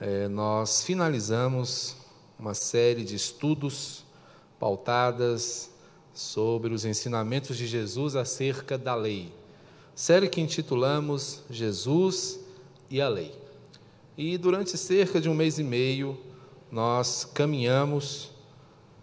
[0.00, 1.96] é, nós finalizamos
[2.38, 4.04] uma série de estudos
[4.58, 5.70] pautadas
[6.14, 9.32] sobre os ensinamentos de Jesus acerca da lei.
[9.94, 12.40] Série que intitulamos Jesus
[12.88, 13.34] e a Lei.
[14.16, 16.18] E durante cerca de um mês e meio,
[16.72, 18.30] nós caminhamos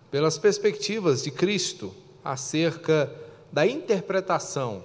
[0.09, 1.93] pelas perspectivas de Cristo
[2.23, 3.13] acerca
[3.51, 4.83] da interpretação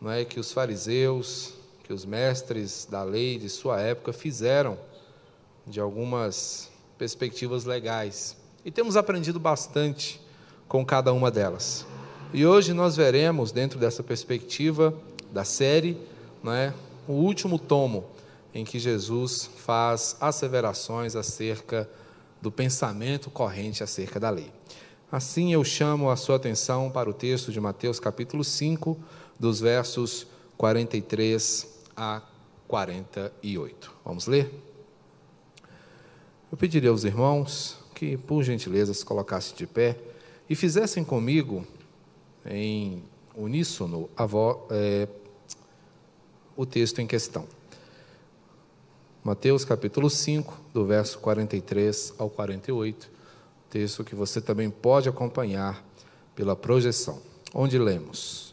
[0.00, 1.52] não é, que os fariseus,
[1.84, 4.78] que os mestres da lei de sua época fizeram
[5.70, 8.36] de algumas perspectivas legais.
[8.64, 10.20] E temos aprendido bastante
[10.68, 11.86] com cada uma delas.
[12.32, 14.94] E hoje nós veremos, dentro dessa perspectiva
[15.32, 15.96] da série,
[16.42, 16.74] não é,
[17.08, 18.04] o último tomo
[18.52, 21.88] em que Jesus faz asseverações acerca
[22.42, 24.52] do pensamento corrente acerca da lei.
[25.10, 28.98] Assim eu chamo a sua atenção para o texto de Mateus capítulo 5,
[29.38, 31.66] dos versos 43
[31.96, 32.22] a
[32.68, 33.92] 48.
[34.04, 34.69] Vamos ler?
[36.50, 39.96] Eu pediria aos irmãos que, por gentileza, se colocassem de pé
[40.48, 41.64] e fizessem comigo,
[42.44, 43.02] em
[43.36, 45.06] uníssono, vo, é,
[46.56, 47.46] o texto em questão.
[49.22, 53.20] Mateus capítulo 5, do verso 43 ao 48
[53.70, 55.82] texto que você também pode acompanhar
[56.34, 57.22] pela projeção,
[57.54, 58.52] onde lemos: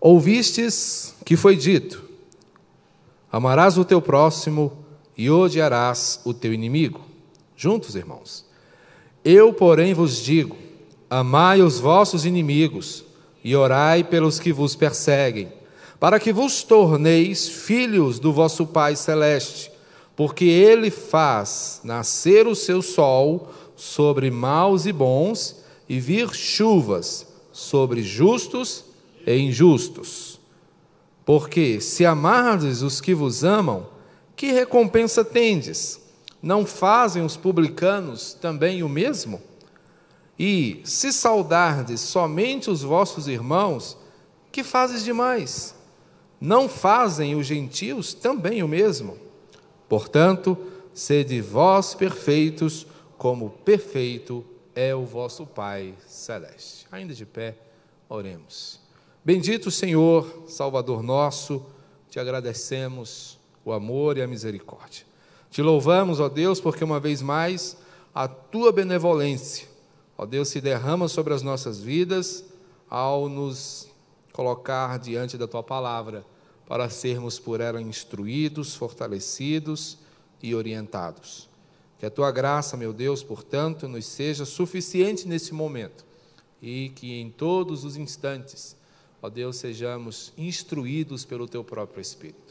[0.00, 2.04] Ouvistes que foi dito:
[3.30, 4.72] Amarás o teu próximo
[5.16, 7.07] e odiarás o teu inimigo.
[7.60, 8.44] Juntos, irmãos.
[9.24, 10.56] Eu, porém, vos digo:
[11.10, 13.04] Amai os vossos inimigos
[13.42, 15.52] e orai pelos que vos perseguem,
[15.98, 19.72] para que vos torneis filhos do vosso Pai celeste,
[20.14, 25.56] porque ele faz nascer o seu sol sobre maus e bons,
[25.88, 28.84] e vir chuvas sobre justos
[29.26, 30.38] e injustos.
[31.26, 33.84] Porque se amardes os que vos amam,
[34.36, 36.06] que recompensa tendes?
[36.42, 39.40] Não fazem os publicanos também o mesmo?
[40.38, 43.96] E se saudardes somente os vossos irmãos,
[44.52, 45.74] que fazes demais?
[46.40, 49.18] Não fazem os gentios também o mesmo?
[49.88, 50.56] Portanto,
[50.94, 52.86] sede vós perfeitos,
[53.16, 54.44] como perfeito
[54.76, 56.86] é o vosso Pai celeste.
[56.92, 57.56] Ainda de pé,
[58.08, 58.80] oremos.
[59.24, 61.66] Bendito Senhor, Salvador nosso,
[62.08, 65.07] te agradecemos o amor e a misericórdia.
[65.50, 67.76] Te louvamos, ó Deus, porque uma vez mais
[68.14, 69.68] a tua benevolência,
[70.16, 72.44] ó Deus, se derrama sobre as nossas vidas
[72.88, 73.88] ao nos
[74.32, 76.24] colocar diante da tua palavra
[76.66, 79.98] para sermos por ela instruídos, fortalecidos
[80.42, 81.48] e orientados.
[81.98, 86.04] Que a tua graça, meu Deus, portanto, nos seja suficiente nesse momento
[86.62, 88.76] e que em todos os instantes,
[89.20, 92.47] ó Deus, sejamos instruídos pelo teu próprio Espírito.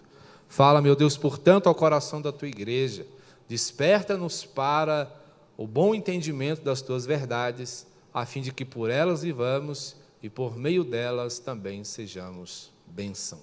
[0.47, 3.05] Fala, meu Deus, portanto, ao coração da tua igreja,
[3.47, 5.11] desperta-nos para
[5.57, 10.57] o bom entendimento das tuas verdades, a fim de que por elas vivamos e por
[10.57, 13.39] meio delas também sejamos bênção.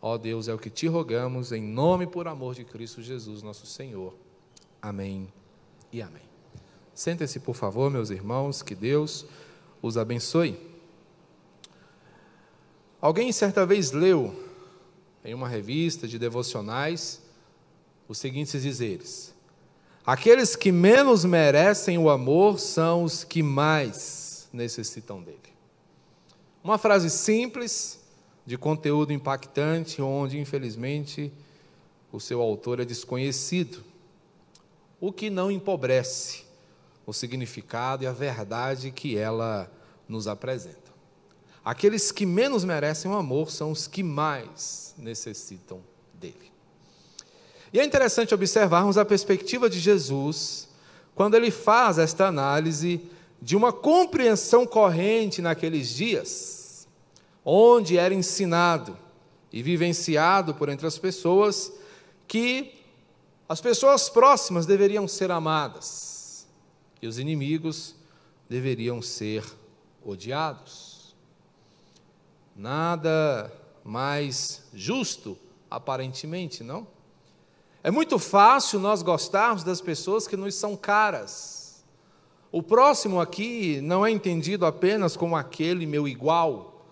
[0.00, 3.42] Ó Deus, é o que te rogamos, em nome e por amor de Cristo Jesus,
[3.42, 4.14] nosso Senhor.
[4.80, 5.30] Amém
[5.92, 6.22] e amém.
[6.94, 9.26] Sentem-se, por favor, meus irmãos, que Deus
[9.82, 10.58] os abençoe.
[13.00, 14.49] Alguém certa vez leu
[15.24, 17.20] em uma revista de devocionais
[18.08, 19.34] os seguintes dizeres:
[20.04, 25.38] Aqueles que menos merecem o amor são os que mais necessitam dele.
[26.62, 28.00] Uma frase simples,
[28.44, 31.32] de conteúdo impactante, onde, infelizmente,
[32.10, 33.84] o seu autor é desconhecido
[35.00, 36.44] o que não empobrece
[37.06, 39.70] o significado e a verdade que ela
[40.08, 40.89] nos apresenta.
[41.64, 45.80] Aqueles que menos merecem o amor são os que mais necessitam
[46.14, 46.50] dele.
[47.72, 50.68] E é interessante observarmos a perspectiva de Jesus
[51.14, 53.00] quando ele faz esta análise
[53.42, 56.88] de uma compreensão corrente naqueles dias,
[57.44, 58.96] onde era ensinado
[59.52, 61.72] e vivenciado por entre as pessoas
[62.26, 62.74] que
[63.48, 66.46] as pessoas próximas deveriam ser amadas
[67.02, 67.96] e os inimigos
[68.48, 69.44] deveriam ser
[70.04, 70.89] odiados.
[72.54, 73.52] Nada
[73.84, 75.36] mais justo,
[75.70, 76.86] aparentemente, não?
[77.82, 81.82] É muito fácil nós gostarmos das pessoas que nos são caras.
[82.52, 86.84] O próximo aqui não é entendido apenas como aquele meu igual,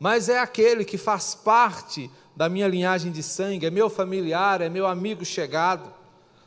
[0.00, 4.68] mas é aquele que faz parte da minha linhagem de sangue, é meu familiar, é
[4.68, 6.02] meu amigo chegado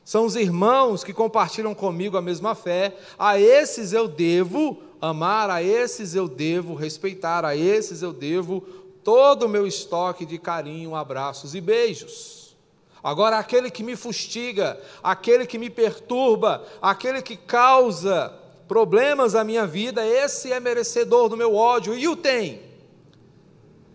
[0.05, 5.61] são os irmãos que compartilham comigo a mesma fé, a esses eu devo amar, a
[5.61, 8.61] esses eu devo respeitar, a esses eu devo
[9.03, 12.55] todo o meu estoque de carinho, abraços e beijos.
[13.03, 18.33] Agora, aquele que me fustiga, aquele que me perturba, aquele que causa
[18.67, 22.63] problemas à minha vida, esse é merecedor do meu ódio e o tem.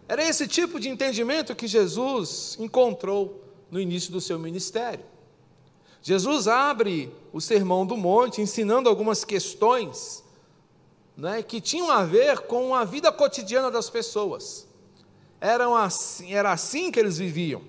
[0.06, 5.04] Era esse tipo de entendimento que Jesus encontrou no início do seu ministério.
[6.02, 10.24] Jesus abre o Sermão do Monte ensinando algumas questões
[11.20, 14.66] né, que tinham a ver com a vida cotidiana das pessoas.
[15.38, 17.60] Eram assim, era assim que eles viviam.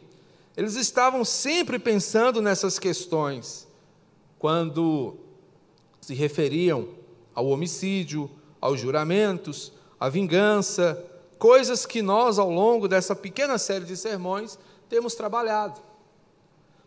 [0.56, 3.68] Eles estavam sempre pensando nessas questões
[4.40, 5.18] quando
[6.00, 6.88] se referiam
[7.36, 8.32] ao homicídio,
[8.62, 11.06] aos juramentos, à vingança,
[11.38, 14.58] coisas que nós, ao longo dessa pequena série de sermões,
[14.88, 15.82] temos trabalhado.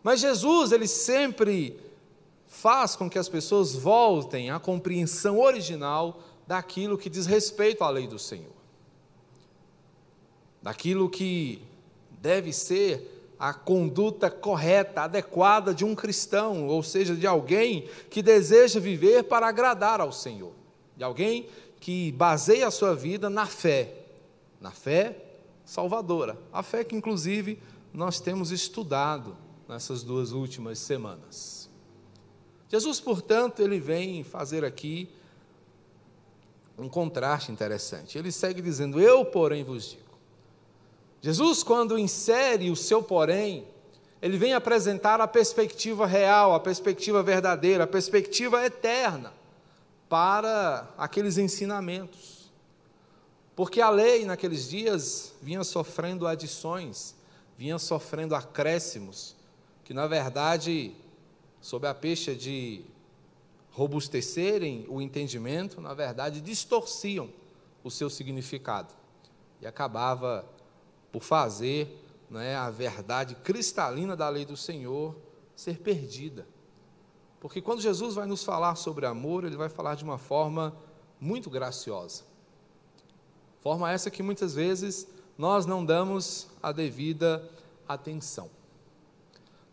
[0.01, 1.79] Mas Jesus, ele sempre
[2.47, 8.07] faz com que as pessoas voltem à compreensão original daquilo que diz respeito à lei
[8.07, 8.53] do Senhor.
[10.61, 11.61] Daquilo que
[12.21, 18.79] deve ser a conduta correta, adequada de um cristão, ou seja, de alguém que deseja
[18.79, 20.53] viver para agradar ao Senhor,
[20.95, 21.47] de alguém
[21.79, 23.93] que baseia a sua vida na fé,
[24.59, 25.21] na fé
[25.65, 27.59] salvadora, a fé que inclusive
[27.93, 29.35] nós temos estudado
[29.67, 31.69] nessas duas últimas semanas.
[32.69, 35.09] Jesus, portanto, ele vem fazer aqui
[36.77, 38.17] um contraste interessante.
[38.17, 40.03] Ele segue dizendo: Eu, porém, vos digo.
[41.21, 43.67] Jesus, quando insere o seu porém,
[44.21, 49.33] ele vem apresentar a perspectiva real, a perspectiva verdadeira, a perspectiva eterna
[50.07, 52.51] para aqueles ensinamentos.
[53.55, 57.15] Porque a lei naqueles dias vinha sofrendo adições,
[57.57, 59.35] vinha sofrendo acréscimos,
[59.83, 60.93] que na verdade,
[61.61, 62.83] sob a pecha de
[63.75, 67.29] robustecerem o entendimento, na verdade distorciam
[67.83, 68.93] o seu significado
[69.61, 70.47] e acabava
[71.11, 75.13] por fazer né, a verdade cristalina da lei do Senhor
[75.57, 76.47] ser perdida.
[77.41, 80.73] Porque quando Jesus vai nos falar sobre amor, ele vai falar de uma forma
[81.19, 82.23] muito graciosa.
[83.59, 85.05] Forma essa que muitas vezes
[85.37, 87.47] nós não damos a devida
[87.85, 88.49] atenção.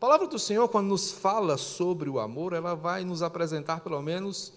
[0.03, 4.03] A palavra do Senhor, quando nos fala sobre o amor, ela vai nos apresentar pelo
[4.03, 4.53] menos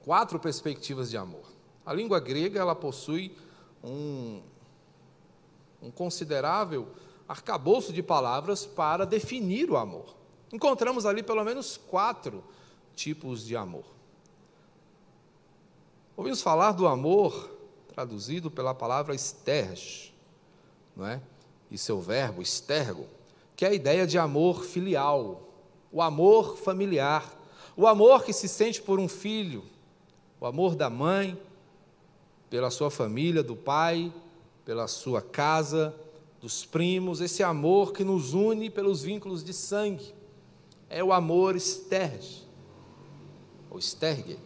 [0.00, 1.46] quatro perspectivas de amor.
[1.82, 3.34] A língua grega ela possui
[3.82, 4.42] um,
[5.80, 6.88] um considerável
[7.26, 10.14] arcabouço de palavras para definir o amor.
[10.52, 12.44] Encontramos ali pelo menos quatro
[12.94, 13.86] tipos de amor.
[16.14, 17.50] Ouvimos falar do amor
[17.88, 20.14] traduzido pela palavra esterge,
[20.94, 21.18] não é?
[21.70, 23.08] E seu verbo estergo
[23.62, 25.48] que é a ideia de amor filial,
[25.92, 27.32] o amor familiar,
[27.76, 29.62] o amor que se sente por um filho,
[30.40, 31.40] o amor da mãe,
[32.50, 34.12] pela sua família, do pai,
[34.64, 35.94] pela sua casa,
[36.40, 40.12] dos primos, esse amor que nos une pelos vínculos de sangue.
[40.90, 42.44] É o amor esterge,
[43.70, 44.40] ou estergue.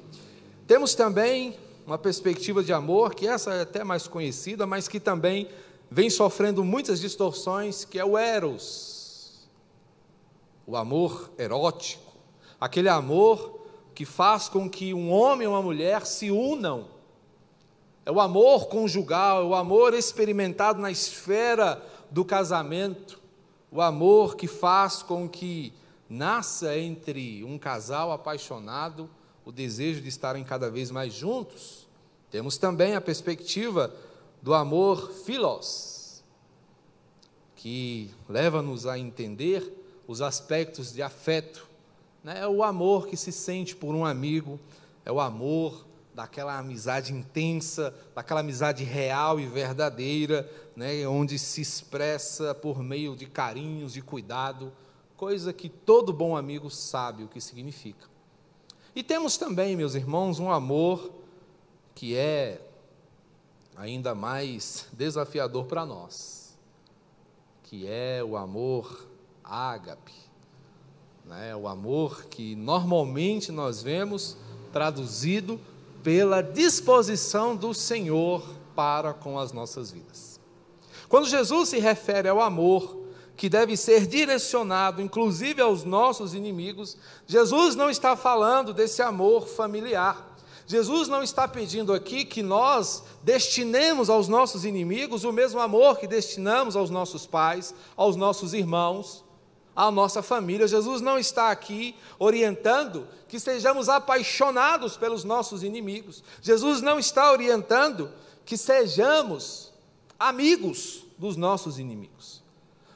[0.67, 5.49] Temos também uma perspectiva de amor, que essa é até mais conhecida, mas que também
[5.91, 8.96] vem sofrendo muitas distorções, que é o eros,
[10.67, 12.13] o amor erótico,
[12.61, 13.61] aquele amor
[13.95, 16.89] que faz com que um homem e uma mulher se unam.
[18.05, 23.21] É o amor conjugal, é o amor experimentado na esfera do casamento,
[23.71, 25.73] o amor que faz com que
[26.09, 29.09] nasça entre um casal apaixonado
[29.45, 31.87] o desejo de estarem cada vez mais juntos.
[32.31, 33.95] Temos também a perspectiva
[34.43, 36.23] do amor filos,
[37.55, 41.67] que leva-nos a entender os aspectos de afeto.
[42.23, 42.41] Né?
[42.41, 44.59] É o amor que se sente por um amigo,
[45.05, 51.07] é o amor daquela amizade intensa, daquela amizade real e verdadeira, né?
[51.07, 54.73] onde se expressa por meio de carinhos, de cuidado,
[55.17, 58.09] coisa que todo bom amigo sabe o que significa.
[58.95, 61.13] E temos também, meus irmãos, um amor
[61.95, 62.63] que é
[63.77, 66.57] ainda mais desafiador para nós,
[67.63, 69.07] que é o amor
[69.49, 70.13] ágape,
[71.25, 71.55] né?
[71.55, 74.37] o amor que normalmente nós vemos
[74.73, 75.61] traduzido
[76.03, 78.43] pela disposição do Senhor
[78.75, 80.41] para com as nossas vidas.
[81.09, 83.05] Quando Jesus se refere ao amor
[83.37, 90.37] que deve ser direcionado inclusive aos nossos inimigos, Jesus não está falando desse amor familiar.
[90.67, 96.09] Jesus não está pedindo aqui que nós destinemos aos nossos inimigos o mesmo amor que
[96.09, 99.25] destinamos aos nossos pais, aos nossos irmãos,
[99.77, 100.67] à nossa família.
[100.67, 106.25] Jesus não está aqui orientando que sejamos apaixonados pelos nossos inimigos.
[106.41, 108.11] Jesus não está orientando
[108.47, 109.73] que sejamos
[110.19, 112.43] amigos dos nossos inimigos.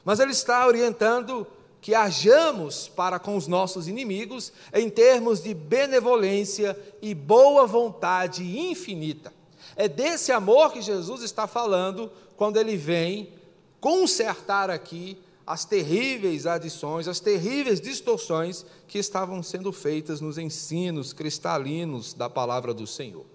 [0.03, 1.45] Mas ele está orientando
[1.79, 9.33] que hajamos para com os nossos inimigos em termos de benevolência e boa vontade infinita.
[9.75, 13.33] É desse amor que Jesus está falando quando ele vem
[13.79, 22.13] consertar aqui as terríveis adições, as terríveis distorções que estavam sendo feitas nos ensinos cristalinos
[22.13, 23.25] da palavra do Senhor.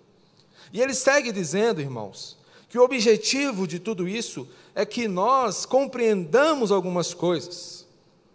[0.73, 2.37] E ele segue dizendo, irmãos,
[2.69, 7.87] que o objetivo de tudo isso é que nós compreendamos algumas coisas.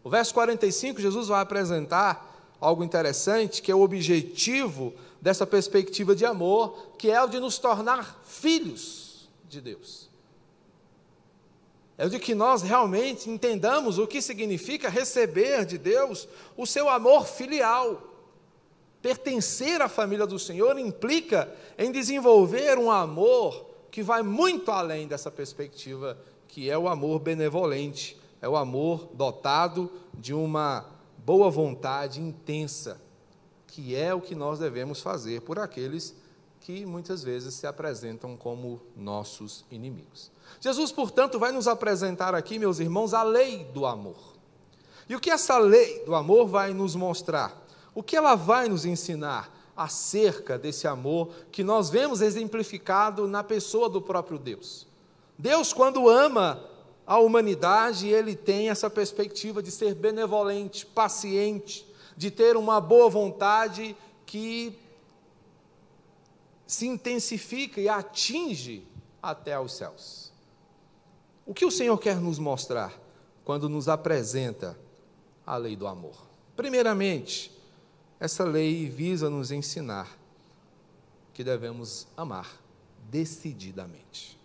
[0.03, 6.25] O verso 45, Jesus vai apresentar algo interessante, que é o objetivo dessa perspectiva de
[6.25, 10.10] amor, que é o de nos tornar filhos de Deus.
[12.01, 16.27] É de que nós realmente entendamos o que significa receber de Deus
[16.57, 18.01] o seu amor filial.
[19.03, 25.29] Pertencer à família do Senhor implica em desenvolver um amor que vai muito além dessa
[25.29, 26.17] perspectiva,
[26.47, 30.87] que é o amor benevolente, é o amor dotado de uma
[31.23, 32.99] boa vontade intensa,
[33.67, 36.15] que é o que nós devemos fazer por aqueles
[36.61, 40.31] que muitas vezes se apresentam como nossos inimigos.
[40.59, 44.35] Jesus, portanto, vai nos apresentar aqui, meus irmãos, a lei do amor.
[45.09, 47.65] E o que essa lei do amor vai nos mostrar?
[47.95, 53.89] O que ela vai nos ensinar acerca desse amor que nós vemos exemplificado na pessoa
[53.89, 54.85] do próprio Deus?
[55.37, 56.63] Deus, quando ama
[57.07, 63.97] a humanidade, ele tem essa perspectiva de ser benevolente, paciente, de ter uma boa vontade
[64.27, 64.77] que
[66.71, 68.87] se intensifica e atinge
[69.21, 70.31] até aos céus.
[71.45, 72.97] O que o Senhor quer nos mostrar
[73.43, 74.79] quando nos apresenta
[75.45, 76.15] a lei do amor?
[76.55, 77.51] Primeiramente,
[78.21, 80.17] essa lei visa nos ensinar
[81.33, 82.49] que devemos amar
[83.09, 84.39] decididamente.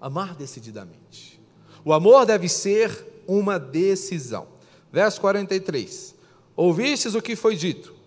[0.00, 1.38] Amar decididamente.
[1.84, 4.48] O amor deve ser uma decisão.
[4.90, 6.14] Verso 43.
[6.56, 7.99] Ouvistes o que foi dito: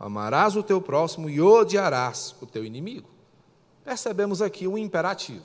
[0.00, 3.06] Amarás o teu próximo e odiarás o teu inimigo.
[3.84, 5.44] Percebemos aqui um imperativo: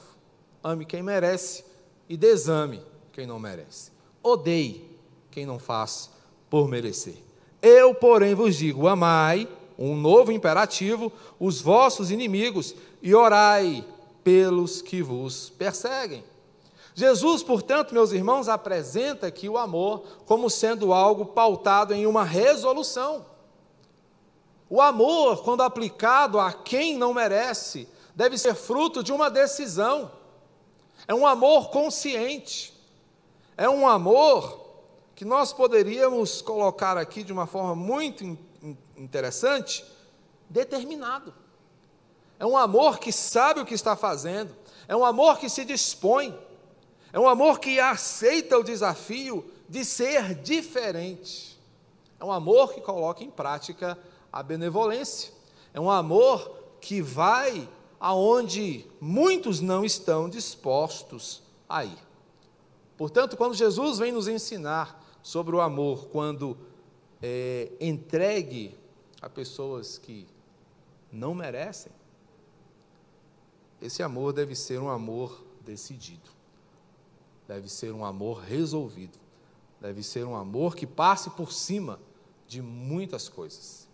[0.64, 1.66] ame quem merece
[2.08, 2.82] e desame
[3.12, 3.92] quem não merece.
[4.24, 4.98] Odeie
[5.30, 6.10] quem não faz
[6.50, 7.18] por merecer.
[7.62, 9.46] Eu, porém, vos digo: amai,
[9.78, 13.86] um novo imperativo, os vossos inimigos e orai
[14.24, 16.24] pelos que vos perseguem.
[16.94, 23.35] Jesus, portanto, meus irmãos, apresenta aqui o amor como sendo algo pautado em uma resolução.
[24.76, 30.12] O amor, quando aplicado a quem não merece, deve ser fruto de uma decisão.
[31.08, 32.74] É um amor consciente.
[33.56, 34.60] É um amor
[35.16, 38.38] que nós poderíamos colocar aqui de uma forma muito
[38.98, 39.86] interessante,
[40.50, 41.34] determinado.
[42.38, 44.54] É um amor que sabe o que está fazendo,
[44.90, 46.38] é um amor que se dispõe,
[47.14, 51.58] é um amor que aceita o desafio de ser diferente.
[52.20, 53.98] É um amor que coloca em prática
[54.36, 55.32] a benevolência.
[55.74, 61.98] É um amor que vai aonde muitos não estão dispostos a ir.
[62.98, 66.58] Portanto, quando Jesus vem nos ensinar sobre o amor, quando
[67.24, 68.78] é, entregue
[69.22, 70.28] a pessoas que
[71.10, 71.94] não merecem,
[73.82, 76.30] esse amor deve ser um amor decidido,
[77.48, 79.18] deve ser um amor resolvido,
[79.80, 82.00] deve ser um amor que passe por cima
[82.48, 83.85] de muitas coisas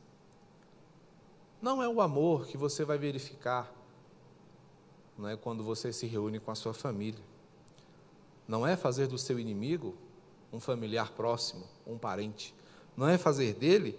[1.61, 3.71] não é o amor que você vai verificar
[5.21, 7.23] não é quando você se reúne com a sua família.
[8.47, 9.95] Não é fazer do seu inimigo
[10.51, 12.55] um familiar próximo, um parente.
[12.97, 13.97] Não é fazer dele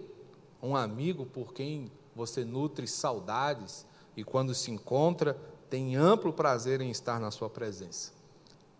[0.61, 3.85] um amigo por quem você nutre saudades
[4.17, 5.37] e quando se encontra
[5.69, 8.11] tem amplo prazer em estar na sua presença.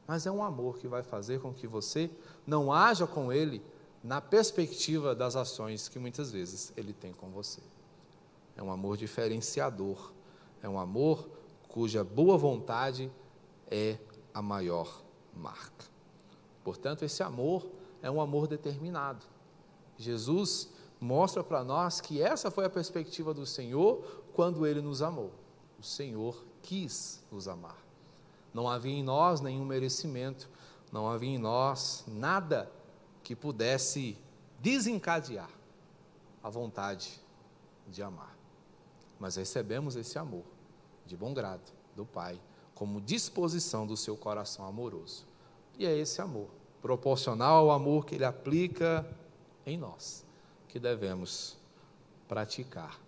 [0.06, 2.12] Mas é um amor que vai fazer com que você
[2.46, 3.64] não haja com ele
[4.04, 7.62] na perspectiva das ações que muitas vezes ele tem com você.
[8.56, 10.12] É um amor diferenciador.
[10.62, 11.28] É um amor
[11.68, 13.12] cuja boa vontade
[13.70, 13.98] é
[14.34, 15.04] a maior
[15.36, 15.86] marca.
[16.64, 17.68] Portanto, esse amor
[18.02, 19.26] é um amor determinado.
[19.98, 25.32] Jesus mostra para nós que essa foi a perspectiva do Senhor quando ele nos amou.
[25.80, 27.78] O Senhor quis nos amar.
[28.54, 30.50] Não havia em nós nenhum merecimento,
[30.92, 32.72] não havia em nós nada
[33.24, 34.18] que pudesse
[34.60, 35.50] desencadear
[36.42, 37.20] a vontade
[37.88, 38.33] de amar
[39.24, 40.44] mas recebemos esse amor
[41.06, 42.38] de bom grado do Pai,
[42.76, 45.26] como disposição do seu coração amoroso.
[45.80, 46.50] E é esse amor,
[46.82, 49.10] proporcional ao amor que Ele aplica
[49.66, 50.26] em nós,
[50.68, 51.56] que devemos
[52.28, 53.00] praticar,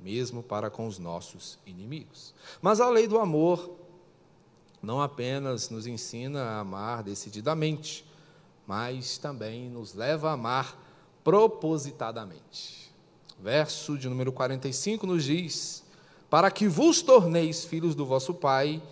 [0.00, 2.34] mesmo para com os nossos inimigos.
[2.62, 3.76] Mas a lei do amor
[4.82, 8.06] não apenas nos ensina a amar decididamente,
[8.66, 10.82] mas também nos leva a amar
[11.22, 12.87] propositadamente.
[13.38, 15.84] Verso de número 45 nos diz:
[16.28, 18.82] Para que vos torneis filhos do vosso Pai,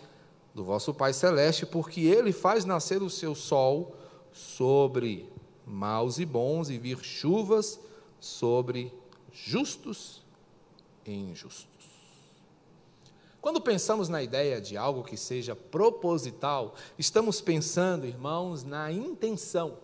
[0.54, 3.96] do vosso Pai celeste, porque ele faz nascer o seu sol
[4.32, 5.28] sobre
[5.66, 7.80] maus e bons e vir chuvas
[8.20, 8.94] sobre
[9.32, 10.22] justos
[11.04, 11.66] e injustos.
[13.40, 19.78] Quando pensamos na ideia de algo que seja proposital, estamos pensando, irmãos, na intenção.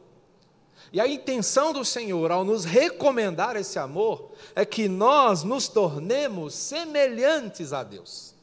[0.91, 6.55] E a intenção do Senhor ao nos recomendar esse amor é que nós nos tornemos
[6.55, 8.35] semelhantes a Deus.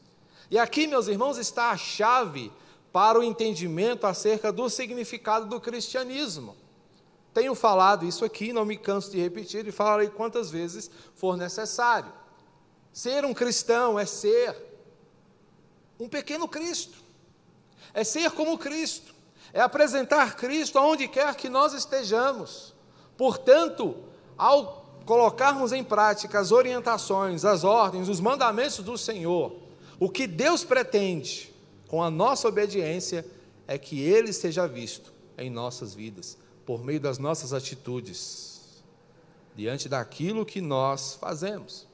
[0.50, 2.52] E aqui, meus irmãos, está a chave
[2.92, 6.56] para o entendimento acerca do significado do cristianismo.
[7.32, 12.12] Tenho falado isso aqui, não me canso de repetir e falarei quantas vezes for necessário.
[12.92, 14.56] Ser um cristão é ser
[15.98, 16.98] um pequeno Cristo.
[17.94, 19.14] É ser como Cristo.
[19.52, 22.74] É apresentar Cristo aonde quer que nós estejamos.
[23.16, 23.96] Portanto,
[24.36, 29.52] ao colocarmos em prática as orientações, as ordens, os mandamentos do Senhor,
[29.98, 31.52] o que Deus pretende
[31.88, 33.26] com a nossa obediência
[33.66, 38.82] é que Ele seja visto em nossas vidas, por meio das nossas atitudes,
[39.56, 41.86] diante daquilo que nós fazemos.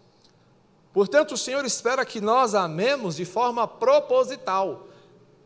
[0.92, 4.88] Portanto, o Senhor espera que nós amemos de forma proposital,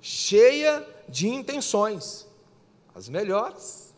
[0.00, 2.26] cheia de intenções,
[2.95, 3.95] as melhores.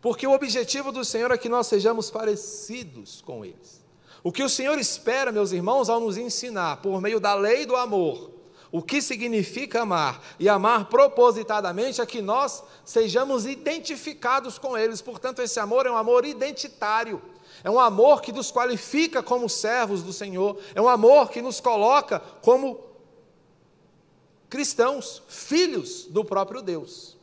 [0.00, 3.84] Porque o objetivo do Senhor é que nós sejamos parecidos com eles.
[4.22, 7.76] O que o Senhor espera, meus irmãos, ao nos ensinar, por meio da lei do
[7.76, 8.30] amor,
[8.72, 15.00] o que significa amar e amar propositadamente é que nós sejamos identificados com eles.
[15.00, 17.20] Portanto, esse amor é um amor identitário
[17.62, 21.60] é um amor que nos qualifica como servos do Senhor, é um amor que nos
[21.60, 22.78] coloca como
[24.54, 27.16] cristãos, filhos do próprio Deus.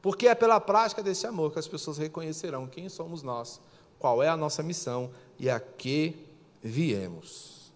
[0.00, 3.60] Porque é pela prática desse amor que as pessoas reconhecerão quem somos nós,
[3.98, 6.14] qual é a nossa missão e a que
[6.62, 7.72] viemos.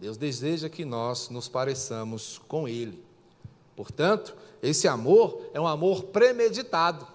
[0.00, 3.04] Deus deseja que nós nos pareçamos com Ele.
[3.76, 7.06] Portanto, esse amor é um amor premeditado.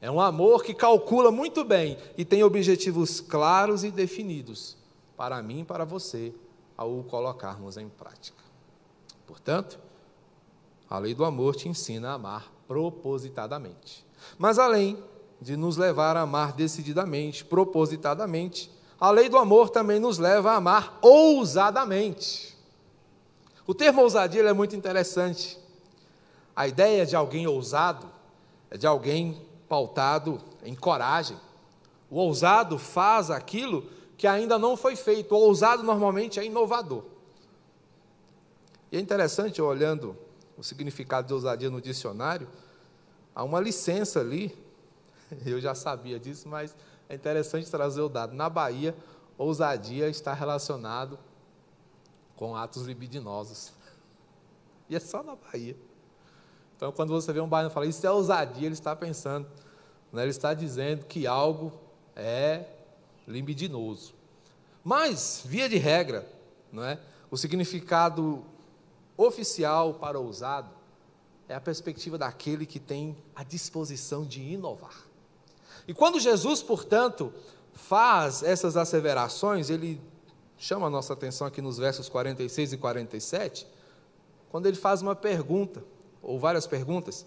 [0.00, 4.76] É um amor que calcula muito bem e tem objetivos claros e definidos
[5.16, 6.32] para mim e para você
[6.76, 8.44] ao colocarmos em prática.
[9.26, 9.84] Portanto,
[10.88, 14.04] a lei do amor te ensina a amar propositadamente.
[14.38, 15.02] Mas além
[15.40, 20.56] de nos levar a amar decididamente, propositadamente, a lei do amor também nos leva a
[20.56, 22.56] amar ousadamente.
[23.66, 25.58] O termo ousadia é muito interessante.
[26.54, 28.06] A ideia de alguém ousado
[28.70, 31.36] é de alguém pautado em coragem.
[32.08, 33.84] O ousado faz aquilo
[34.16, 35.34] que ainda não foi feito.
[35.34, 37.02] O ousado normalmente é inovador.
[38.90, 40.16] E é interessante, olhando
[40.56, 42.48] o significado de ousadia no dicionário,
[43.34, 44.56] há uma licença ali,
[45.44, 46.74] eu já sabia disso, mas
[47.08, 48.34] é interessante trazer o dado.
[48.34, 48.96] Na Bahia,
[49.36, 51.18] ousadia está relacionado
[52.34, 53.72] com atos libidinosos.
[54.88, 55.76] E é só na Bahia.
[56.76, 59.48] Então, quando você vê um baiano falar isso é ousadia, ele está pensando,
[60.12, 61.72] né, ele está dizendo que algo
[62.14, 62.66] é
[63.26, 64.14] libidinoso.
[64.84, 66.24] Mas, via de regra,
[66.70, 67.00] não é?
[67.30, 68.44] o significado
[69.16, 70.70] oficial para ousado
[71.48, 75.06] é a perspectiva daquele que tem a disposição de inovar.
[75.86, 77.32] E quando Jesus, portanto,
[77.72, 80.00] faz essas asseverações, ele
[80.58, 83.66] chama a nossa atenção aqui nos versos 46 e 47,
[84.50, 85.84] quando ele faz uma pergunta
[86.22, 87.24] ou várias perguntas.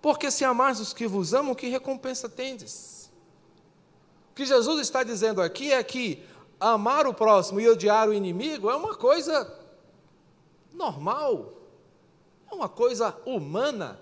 [0.00, 3.10] Porque se amais os que vos amam, que recompensa tendes?
[4.30, 6.24] O que Jesus está dizendo aqui é que
[6.58, 9.59] amar o próximo e odiar o inimigo é uma coisa
[10.72, 11.52] normal,
[12.50, 14.00] é uma coisa humana,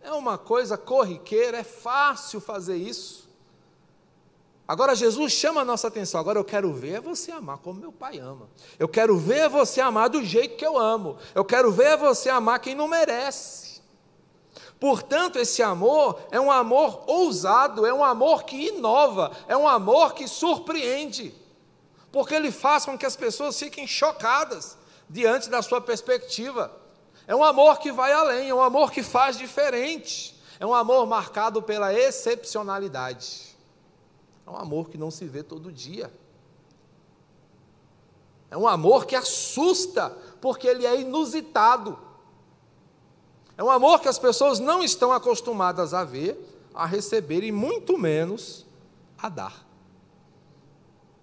[0.00, 3.26] é uma coisa corriqueira, é fácil fazer isso.
[4.68, 6.20] Agora Jesus chama a nossa atenção.
[6.20, 8.48] Agora eu quero ver você amar como meu pai ama.
[8.78, 11.16] Eu quero ver você amar do jeito que eu amo.
[11.34, 13.80] Eu quero ver você amar quem não merece.
[14.80, 20.12] Portanto, esse amor é um amor ousado, é um amor que inova, é um amor
[20.12, 21.34] que surpreende,
[22.12, 24.76] porque ele faz com que as pessoas fiquem chocadas
[25.08, 26.70] diante da sua perspectiva.
[27.26, 31.06] É um amor que vai além, é um amor que faz diferente, é um amor
[31.06, 33.56] marcado pela excepcionalidade.
[34.46, 36.12] É um amor que não se vê todo dia.
[38.48, 41.98] É um amor que assusta, porque ele é inusitado.
[43.58, 46.38] É um amor que as pessoas não estão acostumadas a ver,
[46.72, 48.64] a receber e muito menos
[49.18, 49.65] a dar.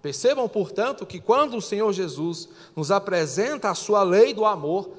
[0.04, 4.90] Percebam, portanto, que quando o Senhor Jesus nos apresenta a sua lei do amor,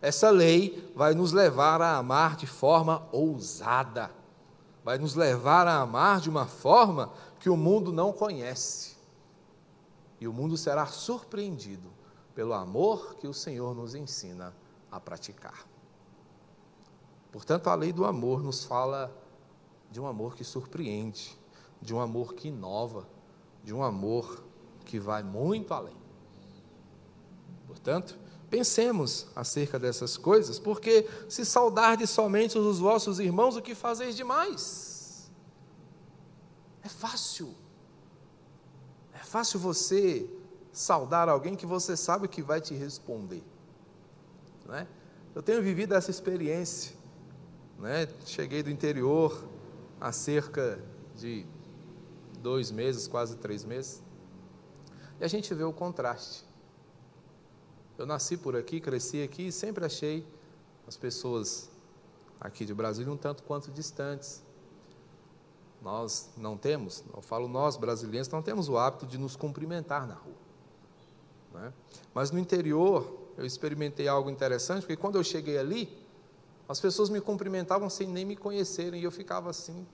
[0.00, 4.10] essa lei vai nos levar a amar de forma ousada,
[4.82, 8.96] vai nos levar a amar de uma forma que o mundo não conhece.
[10.18, 11.92] E o mundo será surpreendido
[12.34, 14.56] pelo amor que o Senhor nos ensina
[14.90, 15.66] a praticar.
[17.30, 19.14] Portanto, a lei do amor nos fala
[19.90, 21.38] de um amor que surpreende,
[21.82, 23.06] de um amor que inova,
[23.64, 24.42] de um amor
[24.84, 25.96] que vai muito além.
[27.66, 28.18] Portanto,
[28.50, 35.30] pensemos acerca dessas coisas, porque se saudardes somente os vossos irmãos, o que fazeis demais?
[36.82, 37.54] É fácil.
[39.14, 40.28] É fácil você
[40.72, 43.42] saudar alguém que você sabe que vai te responder.
[44.66, 44.86] Não é?
[45.34, 46.94] Eu tenho vivido essa experiência.
[47.78, 48.08] Né?
[48.26, 49.48] Cheguei do interior
[50.00, 50.78] há cerca
[51.16, 51.46] de
[52.42, 54.02] dois meses, quase três meses,
[55.20, 56.44] e a gente vê o contraste.
[57.96, 60.26] Eu nasci por aqui, cresci aqui e sempre achei
[60.86, 61.70] as pessoas
[62.40, 64.42] aqui de Brasília um tanto quanto distantes.
[65.80, 70.14] Nós não temos, eu falo nós brasileiros, não temos o hábito de nos cumprimentar na
[70.14, 70.34] rua.
[71.54, 71.72] Né?
[72.14, 75.96] Mas no interior, eu experimentei algo interessante, porque quando eu cheguei ali,
[76.68, 79.86] as pessoas me cumprimentavam sem nem me conhecerem, e eu ficava assim.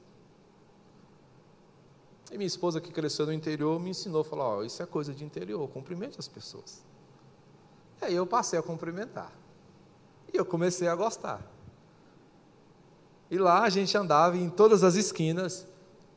[2.31, 5.25] E minha esposa, que cresceu no interior, me ensinou, falou, oh, isso é coisa de
[5.25, 6.83] interior, cumprimente as pessoas.
[8.01, 9.33] E aí eu passei a cumprimentar.
[10.33, 11.43] E eu comecei a gostar.
[13.31, 15.67] E lá a gente andava em todas as esquinas,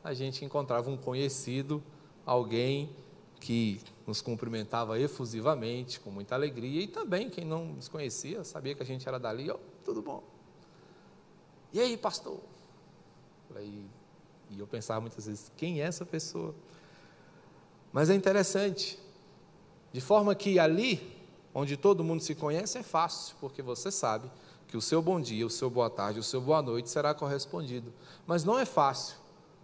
[0.04, 1.82] a gente encontrava um conhecido,
[2.26, 2.90] alguém
[3.40, 8.84] que nos cumprimentava efusivamente, com muita alegria, e também quem não nos conhecia, sabia que
[8.84, 10.24] a gente era dali, oh, tudo bom.
[11.74, 12.40] E aí, pastor?
[13.48, 13.86] Falei,
[14.52, 16.54] e eu pensava muitas vezes, quem é essa pessoa?
[17.92, 19.00] Mas é interessante,
[19.92, 21.18] de forma que ali,
[21.54, 24.30] onde todo mundo se conhece, é fácil, porque você sabe
[24.68, 27.92] que o seu bom dia, o seu boa tarde, o seu boa noite será correspondido.
[28.26, 29.18] Mas não é fácil,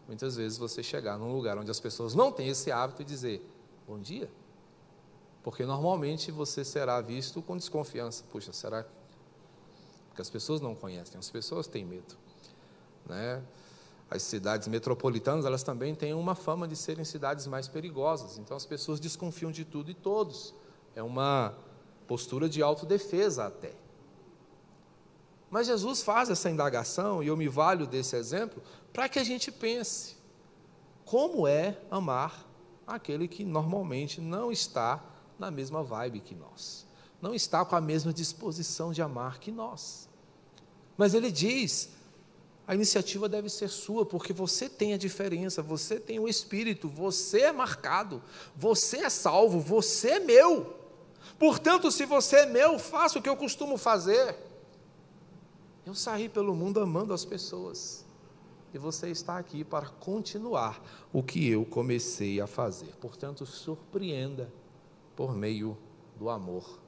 [0.07, 3.45] muitas vezes, você chegar num lugar onde as pessoas não têm esse hábito e dizer,
[3.87, 4.29] bom dia.
[5.43, 8.25] Porque normalmente você será visto com desconfiança.
[8.29, 8.89] Puxa, será que.
[10.09, 12.17] Porque as pessoas não conhecem, as pessoas têm medo.
[13.05, 13.41] Né?
[14.09, 18.37] As cidades metropolitanas, elas também têm uma fama de serem cidades mais perigosas.
[18.37, 20.53] Então as pessoas desconfiam de tudo e todos.
[20.95, 21.53] É uma
[22.07, 23.73] postura de autodefesa até.
[25.49, 29.51] Mas Jesus faz essa indagação, e eu me valho desse exemplo, para que a gente
[29.51, 30.17] pense:
[31.05, 32.45] como é amar
[32.85, 35.03] aquele que normalmente não está
[35.39, 36.85] na mesma vibe que nós,
[37.21, 40.09] não está com a mesma disposição de amar que nós.
[40.97, 41.96] Mas ele diz:
[42.67, 47.43] a iniciativa deve ser sua, porque você tem a diferença, você tem o Espírito, você
[47.43, 48.21] é marcado,
[48.53, 50.75] você é salvo, você é meu.
[51.39, 54.35] Portanto, se você é meu, faça o que eu costumo fazer.
[55.85, 58.05] Eu saí pelo mundo amando as pessoas
[58.73, 62.93] e você está aqui para continuar o que eu comecei a fazer.
[62.99, 64.51] Portanto, surpreenda
[65.15, 65.77] por meio
[66.19, 66.79] do amor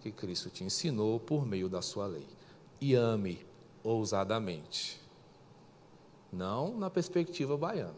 [0.00, 2.26] que Cristo te ensinou por meio da sua lei.
[2.80, 3.46] E ame
[3.84, 5.07] ousadamente.
[6.32, 7.94] Não na perspectiva baiana.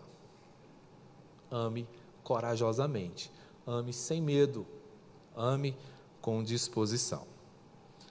[1.50, 1.86] Ame
[2.22, 3.30] corajosamente.
[3.66, 4.66] Ame sem medo.
[5.36, 5.76] Ame
[6.20, 7.24] com disposição.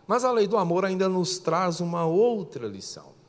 [0.08, 3.19] Mas a lei do amor ainda nos traz uma outra lição.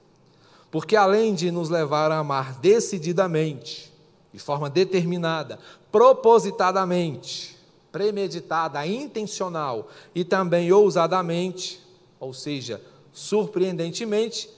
[0.70, 3.92] Porque além de nos levar a amar decididamente,
[4.32, 5.58] de forma determinada,
[5.90, 7.58] propositadamente,
[7.90, 11.80] premeditada, intencional e também ousadamente,
[12.18, 12.80] ou seja,
[13.12, 14.48] surpreendentemente,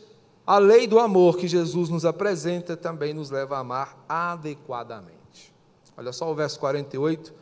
[0.52, 5.50] a lei do amor que Jesus nos apresenta também nos leva a amar adequadamente.
[5.96, 7.32] Olha só o verso 48,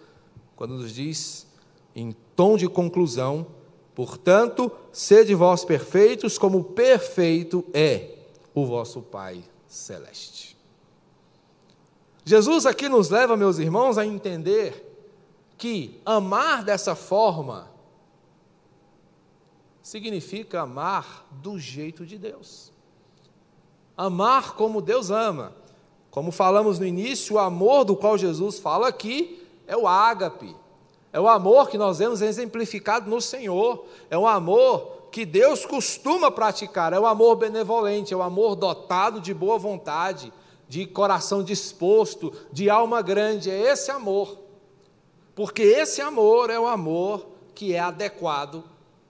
[0.55, 1.45] quando nos diz,
[1.93, 3.49] em tom de conclusão,
[3.97, 8.17] portanto, sede vós perfeitos, como perfeito é
[8.55, 10.57] o vosso Pai celeste.
[12.25, 14.87] Jesus aqui nos leva, meus irmãos, a entender
[15.59, 17.69] que amar dessa forma
[19.83, 22.70] significa amar do jeito de Deus.
[24.01, 25.53] Amar como Deus ama.
[26.11, 30.57] Como falamos no início, o amor do qual Jesus fala aqui é o ágape.
[31.13, 33.85] É o amor que nós vemos exemplificado no Senhor.
[34.09, 39.21] É um amor que Deus costuma praticar, é o amor benevolente, é o amor dotado
[39.21, 40.33] de boa vontade,
[40.67, 44.39] de coração disposto, de alma grande, é esse amor.
[45.35, 48.65] Porque esse amor é o amor que é adequado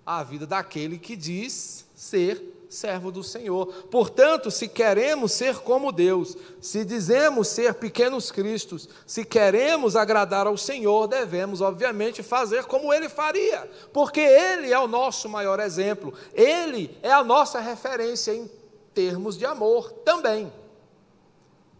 [0.04, 3.66] à vida daquele que diz ser servo do Senhor.
[3.90, 10.56] Portanto, se queremos ser como Deus, se dizemos ser pequenos cristos, se queremos agradar ao
[10.56, 16.96] Senhor, devemos, obviamente, fazer como ele faria, porque ele é o nosso maior exemplo, ele
[17.02, 18.48] é a nossa referência em
[18.94, 20.52] termos de amor também.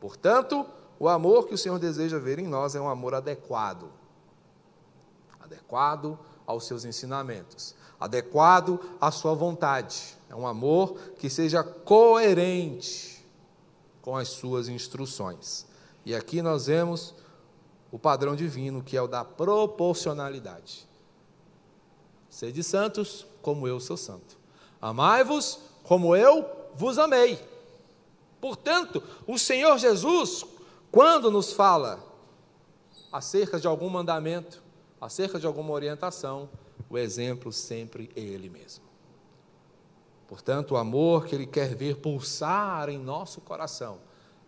[0.00, 0.66] Portanto,
[0.98, 4.00] o amor que o Senhor deseja ver em nós é um amor adequado
[5.50, 10.18] adequado aos seus ensinamentos, adequado à sua vontade.
[10.30, 13.26] É um amor que seja coerente
[14.00, 15.66] com as suas instruções.
[16.06, 17.12] E aqui nós vemos
[17.90, 20.88] o padrão divino, que é o da proporcionalidade.
[22.28, 24.38] Sede santos, como eu sou santo.
[24.80, 27.44] Amai-vos, como eu vos amei.
[28.40, 30.46] Portanto, o Senhor Jesus,
[30.92, 32.02] quando nos fala
[33.10, 34.62] acerca de algum mandamento,
[35.00, 36.48] acerca de alguma orientação,
[36.88, 38.89] o exemplo sempre é Ele mesmo.
[40.30, 43.98] Portanto, o amor que Ele quer ver pulsar em nosso coração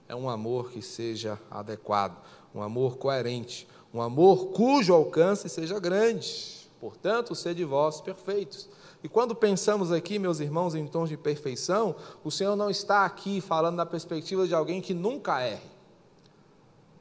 [0.07, 2.17] é um amor que seja adequado,
[2.55, 6.71] um amor coerente, um amor cujo alcance seja grande.
[6.81, 8.69] Portanto, sede vós perfeitos.
[9.03, 13.41] E quando pensamos aqui, meus irmãos, em tons de perfeição, o Senhor não está aqui
[13.41, 15.69] falando na perspectiva de alguém que nunca erre,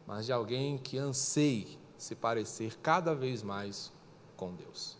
[0.07, 3.91] mas de alguém que anseie se parecer cada vez mais
[4.35, 4.97] com Deus.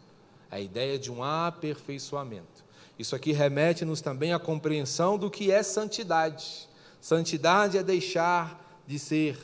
[0.52, 2.70] A ideia de um aperfeiçoamento.
[2.98, 6.70] Isso aqui remete-nos também à compreensão do que é santidade.
[7.00, 9.38] Santidade é deixar de ser,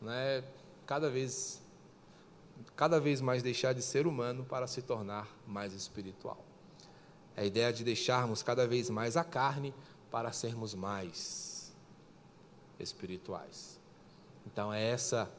[0.00, 0.44] né,
[0.86, 1.60] cada vez
[2.76, 6.42] cada vez mais deixar de ser humano para se tornar mais espiritual.
[7.36, 9.74] É a ideia de deixarmos cada vez mais a carne
[10.10, 11.72] para sermos mais
[12.78, 13.80] espirituais.
[14.46, 15.30] Então é essa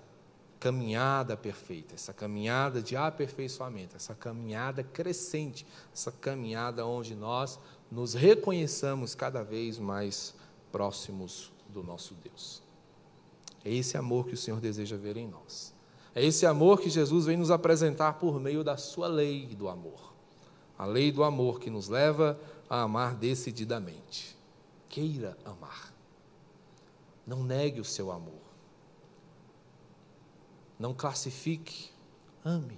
[0.63, 7.59] caminhada perfeita, essa caminhada de aperfeiçoamento, essa caminhada crescente, essa caminhada onde nós
[7.91, 10.33] nos reconheçamos cada vez mais
[10.71, 12.63] próximos do nosso Deus.
[13.65, 15.73] É esse amor que o Senhor deseja ver em nós.
[16.15, 20.13] É esse amor que Jesus vem nos apresentar por meio da sua lei do amor.
[20.77, 24.37] A lei do amor que nos leva a amar decididamente.
[24.87, 25.93] Queira amar.
[27.27, 28.52] Não negue o seu amor.
[30.83, 31.89] Não classifique,
[32.43, 32.77] ame.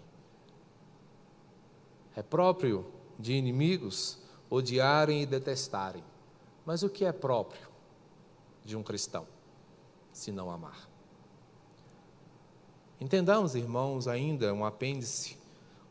[2.16, 2.86] É próprio
[3.18, 6.04] de inimigos odiarem e detestarem.
[6.64, 7.68] Mas o que é próprio
[8.64, 9.26] de um cristão,
[10.14, 10.88] se não amar?
[13.02, 15.36] Entendamos, irmãos, ainda um apêndice.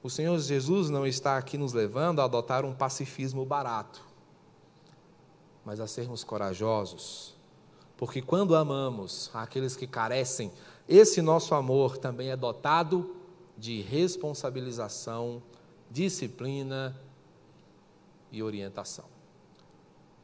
[0.00, 4.06] O Senhor Jesus não está aqui nos levando a adotar um pacifismo barato,
[5.64, 7.34] mas a sermos corajosos,
[7.96, 10.50] porque quando amamos aqueles que carecem
[10.88, 13.16] esse nosso amor também é dotado
[13.56, 15.42] de responsabilização,
[15.90, 16.94] disciplina
[18.30, 19.06] e orientação.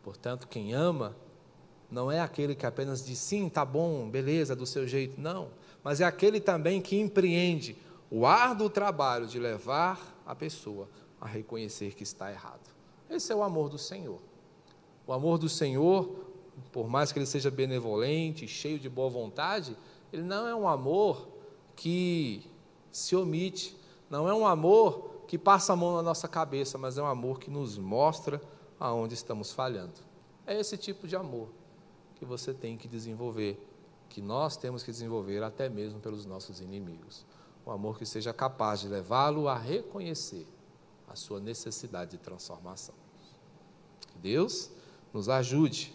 [0.02, 1.16] Portanto, quem ama
[1.90, 5.48] não é aquele que apenas diz sim, tá bom, beleza, do seu jeito, não,
[5.83, 7.76] mas é aquele também que empreende
[8.11, 10.88] o árduo trabalho de levar a pessoa
[11.20, 12.68] a reconhecer que está errado.
[13.09, 14.20] Esse é o amor do Senhor.
[15.06, 16.30] O amor do Senhor,
[16.73, 19.77] por mais que ele seja benevolente, cheio de boa vontade,
[20.12, 21.29] ele não é um amor
[21.77, 22.51] que
[22.90, 23.77] se omite,
[24.09, 27.38] não é um amor que passa a mão na nossa cabeça, mas é um amor
[27.38, 28.40] que nos mostra
[28.79, 29.94] aonde estamos falhando.
[30.46, 31.49] É esse tipo de amor
[32.16, 33.64] que você tem que desenvolver,
[34.09, 37.25] que nós temos que desenvolver até mesmo pelos nossos inimigos.
[37.66, 40.46] Um amor que seja capaz de levá-lo a reconhecer
[41.09, 42.94] a sua necessidade de transformação.
[44.12, 44.70] Que Deus
[45.12, 45.94] nos ajude,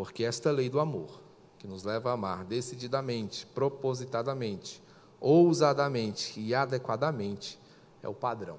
[0.00, 1.20] porque esta lei do amor
[1.58, 4.82] que nos leva a amar decididamente, propositadamente,
[5.20, 7.60] ousadamente e adequadamente,
[8.02, 8.58] é o padrão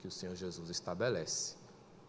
[0.00, 1.56] que o Senhor Jesus estabelece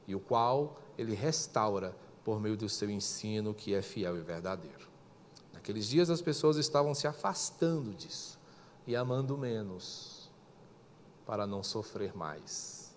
[0.07, 4.87] e o qual ele restaura por meio do seu ensino que é fiel e verdadeiro.
[5.51, 8.39] Naqueles dias as pessoas estavam se afastando disso
[8.87, 10.31] e amando menos
[11.25, 12.95] para não sofrer mais.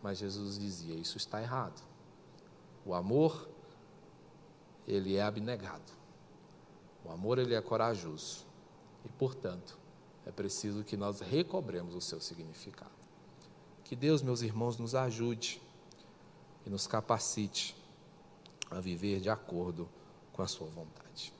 [0.00, 1.82] Mas Jesus dizia: isso está errado.
[2.86, 3.57] O amor
[4.88, 5.92] ele é abnegado.
[7.04, 8.46] O amor ele é corajoso
[9.04, 9.78] e, portanto,
[10.26, 12.90] é preciso que nós recobremos o seu significado.
[13.84, 15.60] Que Deus, meus irmãos, nos ajude
[16.66, 17.76] e nos capacite
[18.70, 19.88] a viver de acordo
[20.32, 21.32] com a sua vontade.